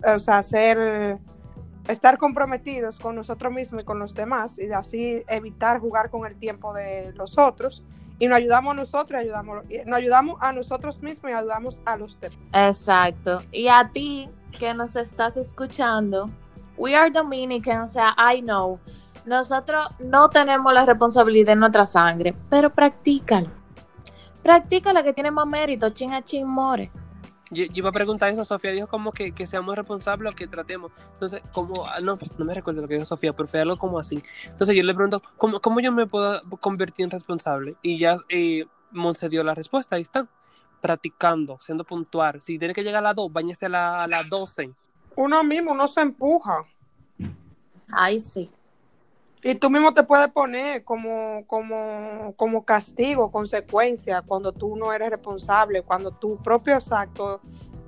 [0.05, 1.19] o sea, ser
[1.87, 6.37] estar comprometidos con nosotros mismos y con los demás y así evitar jugar con el
[6.37, 7.83] tiempo de los otros
[8.21, 12.19] y nos ayudamos a nosotros ayudamos, nos ayudamos a nosotros mismos y ayudamos a los
[12.19, 12.37] demás.
[12.53, 13.39] Exacto.
[13.51, 14.29] Y a ti
[14.59, 16.29] que nos estás escuchando,
[16.77, 18.79] we are Dominican, o sea, I know.
[19.25, 23.49] Nosotros no tenemos la responsabilidad en nuestra sangre, pero practícalo.
[24.43, 26.91] Practícala que tiene más mérito, chin chin more.
[27.51, 30.47] Yo, yo iba a preguntar eso, Sofía dijo como que, que seamos responsables o que
[30.47, 30.91] tratemos.
[31.13, 33.77] Entonces, como, ah, no, pues, no me recuerdo lo que dijo Sofía, pero fue algo
[33.77, 34.23] como así.
[34.45, 37.75] Entonces yo le pregunto, ¿cómo, cómo yo me puedo convertir en responsable?
[37.81, 40.27] Y ya eh, Monse dio la respuesta, ahí está.
[40.81, 42.41] Practicando, siendo puntual.
[42.41, 44.71] Si tiene que llegar a las 2, bañese a, la- a las 12.
[45.15, 46.63] Uno mismo, uno se empuja
[47.91, 48.49] Ay, sí.
[49.43, 55.09] Y tú mismo te puedes poner como, como, como castigo, consecuencia, cuando tú no eres
[55.09, 57.41] responsable, cuando tu propio acto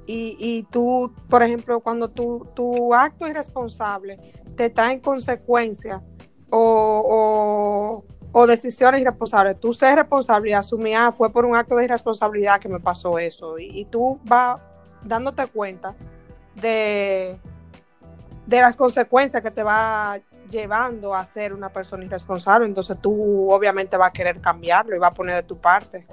[0.07, 4.19] y, y tú, por ejemplo, cuando tu, tu acto irresponsable
[4.55, 6.01] te traen consecuencias
[6.49, 11.85] o, o, decisiones irresponsables, tú ser responsable y asumir, ah, fue por un acto de
[11.85, 14.57] irresponsabilidad que me pasó eso, y, y tú vas
[15.03, 15.95] dándote cuenta
[16.55, 17.39] de,
[18.45, 20.19] de las consecuencias que te va
[20.53, 25.11] llevando a ser una persona irresponsable, entonces tú obviamente vas a querer cambiarlo y vas
[25.11, 26.07] a poner de tu parte.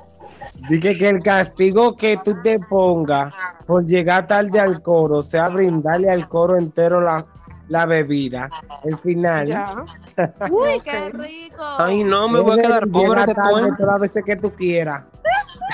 [0.69, 3.33] Dije que el castigo que tú te pongas
[3.67, 7.27] por llegar tarde al coro sea brindarle al coro entero la,
[7.69, 8.51] la bebida.
[8.83, 9.47] El final.
[9.47, 9.85] Ya.
[10.51, 11.63] Uy, qué rico.
[11.79, 13.77] Ay, no, me voy a quedar pobre después.
[13.77, 15.05] todas las veces que tú quieras.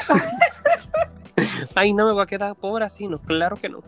[1.75, 3.83] Ay, no me voy a quedar pobre así, no, claro que no.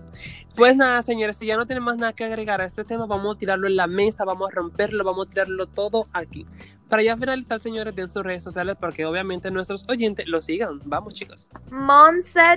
[0.59, 3.37] Pues nada, señores, si ya no tienen más nada que agregar a este tema, vamos
[3.37, 6.45] a tirarlo en la mesa, vamos a romperlo, vamos a tirarlo todo aquí.
[6.89, 10.81] Para ya finalizar, señores, den sus redes sociales porque obviamente nuestros oyentes lo sigan.
[10.85, 11.49] Vamos, chicos.
[11.71, 12.51] Monset.et,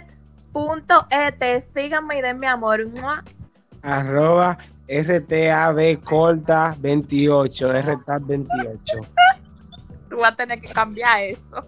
[1.76, 2.88] síganme y den mi amor.
[2.88, 3.24] ¡Mua!
[3.84, 8.98] Arroba RTAB corta 28, RTAB 28.
[10.10, 11.64] Tú vas a tener que cambiar eso.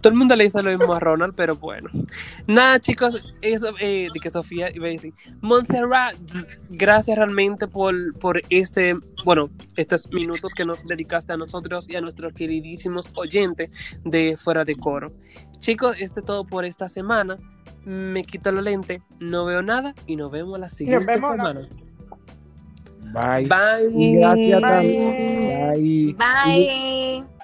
[0.00, 1.88] Todo el mundo le dice lo mismo a Ronald, pero bueno.
[2.46, 5.12] Nada, chicos, eso eh, de que Sofía iba a decir.
[5.40, 6.14] Montserrat,
[6.70, 8.94] gracias realmente por, por este,
[9.24, 13.70] bueno, estos minutos que nos dedicaste a nosotros y a nuestros queridísimos oyentes
[14.04, 15.12] de Fuera de Coro.
[15.58, 17.36] Chicos, esto es todo por esta semana.
[17.84, 21.68] Me quito la lente, no veo nada y nos vemos la siguiente vemos la- semana.
[23.10, 23.48] Bye.
[23.48, 24.18] Bye.
[24.18, 24.70] Gracias Bye.
[24.70, 26.16] también.
[26.16, 26.16] Bye.
[27.24, 27.37] Bye.